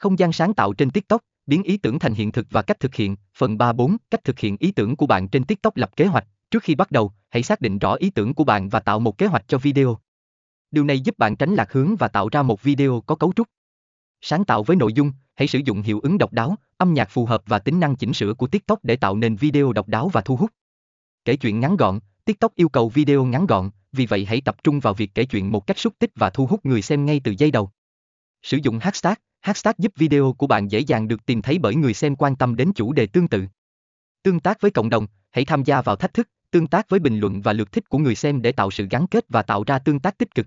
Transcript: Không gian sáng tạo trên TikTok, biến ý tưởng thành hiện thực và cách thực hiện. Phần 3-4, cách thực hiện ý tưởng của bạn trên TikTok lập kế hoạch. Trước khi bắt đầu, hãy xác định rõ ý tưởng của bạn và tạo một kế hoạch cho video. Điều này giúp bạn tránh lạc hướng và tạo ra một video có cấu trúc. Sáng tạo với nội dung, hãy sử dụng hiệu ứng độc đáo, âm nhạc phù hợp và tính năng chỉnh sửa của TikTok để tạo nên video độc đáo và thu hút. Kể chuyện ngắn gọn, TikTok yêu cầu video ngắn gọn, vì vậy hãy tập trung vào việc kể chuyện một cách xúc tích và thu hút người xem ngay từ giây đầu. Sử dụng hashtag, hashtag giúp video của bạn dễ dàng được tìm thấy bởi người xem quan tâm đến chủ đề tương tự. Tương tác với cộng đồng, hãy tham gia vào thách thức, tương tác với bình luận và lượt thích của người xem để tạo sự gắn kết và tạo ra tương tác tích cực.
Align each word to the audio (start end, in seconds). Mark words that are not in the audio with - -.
Không 0.00 0.18
gian 0.18 0.32
sáng 0.32 0.54
tạo 0.54 0.72
trên 0.72 0.90
TikTok, 0.90 1.20
biến 1.46 1.62
ý 1.62 1.76
tưởng 1.76 1.98
thành 1.98 2.14
hiện 2.14 2.32
thực 2.32 2.46
và 2.50 2.62
cách 2.62 2.80
thực 2.80 2.94
hiện. 2.94 3.16
Phần 3.36 3.56
3-4, 3.56 3.96
cách 4.10 4.24
thực 4.24 4.38
hiện 4.38 4.56
ý 4.60 4.72
tưởng 4.72 4.96
của 4.96 5.06
bạn 5.06 5.28
trên 5.28 5.44
TikTok 5.44 5.76
lập 5.76 5.90
kế 5.96 6.06
hoạch. 6.06 6.26
Trước 6.50 6.62
khi 6.62 6.74
bắt 6.74 6.90
đầu, 6.90 7.12
hãy 7.30 7.42
xác 7.42 7.60
định 7.60 7.78
rõ 7.78 7.94
ý 7.94 8.10
tưởng 8.10 8.34
của 8.34 8.44
bạn 8.44 8.68
và 8.68 8.80
tạo 8.80 9.00
một 9.00 9.18
kế 9.18 9.26
hoạch 9.26 9.48
cho 9.48 9.58
video. 9.58 9.98
Điều 10.70 10.84
này 10.84 11.00
giúp 11.00 11.18
bạn 11.18 11.36
tránh 11.36 11.54
lạc 11.54 11.72
hướng 11.72 11.96
và 11.96 12.08
tạo 12.08 12.28
ra 12.32 12.42
một 12.42 12.62
video 12.62 13.02
có 13.06 13.14
cấu 13.14 13.32
trúc. 13.36 13.48
Sáng 14.20 14.44
tạo 14.44 14.62
với 14.62 14.76
nội 14.76 14.92
dung, 14.92 15.12
hãy 15.34 15.48
sử 15.48 15.60
dụng 15.64 15.82
hiệu 15.82 16.00
ứng 16.00 16.18
độc 16.18 16.32
đáo, 16.32 16.56
âm 16.76 16.94
nhạc 16.94 17.10
phù 17.10 17.26
hợp 17.26 17.42
và 17.46 17.58
tính 17.58 17.80
năng 17.80 17.96
chỉnh 17.96 18.12
sửa 18.12 18.34
của 18.34 18.46
TikTok 18.46 18.84
để 18.84 18.96
tạo 18.96 19.16
nên 19.16 19.36
video 19.36 19.72
độc 19.72 19.88
đáo 19.88 20.08
và 20.08 20.20
thu 20.20 20.36
hút. 20.36 20.50
Kể 21.24 21.36
chuyện 21.36 21.60
ngắn 21.60 21.76
gọn, 21.76 21.98
TikTok 22.24 22.54
yêu 22.54 22.68
cầu 22.68 22.88
video 22.88 23.24
ngắn 23.24 23.46
gọn, 23.46 23.70
vì 23.92 24.06
vậy 24.06 24.24
hãy 24.24 24.40
tập 24.40 24.56
trung 24.64 24.80
vào 24.80 24.94
việc 24.94 25.10
kể 25.14 25.24
chuyện 25.24 25.52
một 25.52 25.66
cách 25.66 25.78
xúc 25.78 25.94
tích 25.98 26.10
và 26.14 26.30
thu 26.30 26.46
hút 26.46 26.66
người 26.66 26.82
xem 26.82 27.06
ngay 27.06 27.20
từ 27.24 27.34
giây 27.38 27.50
đầu. 27.50 27.70
Sử 28.42 28.58
dụng 28.62 28.78
hashtag, 28.78 29.14
hashtag 29.40 29.74
giúp 29.78 29.92
video 29.96 30.34
của 30.38 30.46
bạn 30.46 30.68
dễ 30.68 30.80
dàng 30.80 31.08
được 31.08 31.26
tìm 31.26 31.42
thấy 31.42 31.58
bởi 31.58 31.74
người 31.74 31.94
xem 31.94 32.16
quan 32.16 32.36
tâm 32.36 32.56
đến 32.56 32.72
chủ 32.74 32.92
đề 32.92 33.06
tương 33.06 33.28
tự. 33.28 33.44
Tương 34.22 34.40
tác 34.40 34.60
với 34.60 34.70
cộng 34.70 34.90
đồng, 34.90 35.06
hãy 35.30 35.44
tham 35.44 35.64
gia 35.64 35.82
vào 35.82 35.96
thách 35.96 36.14
thức, 36.14 36.28
tương 36.50 36.66
tác 36.66 36.88
với 36.88 37.00
bình 37.00 37.18
luận 37.18 37.40
và 37.40 37.52
lượt 37.52 37.72
thích 37.72 37.88
của 37.88 37.98
người 37.98 38.14
xem 38.14 38.42
để 38.42 38.52
tạo 38.52 38.70
sự 38.70 38.86
gắn 38.90 39.06
kết 39.06 39.24
và 39.28 39.42
tạo 39.42 39.64
ra 39.66 39.78
tương 39.78 40.00
tác 40.00 40.18
tích 40.18 40.34
cực. 40.34 40.46